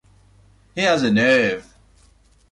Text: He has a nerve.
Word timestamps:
He 0.73 0.81
has 0.81 1.03
a 1.03 1.11
nerve. 1.13 1.75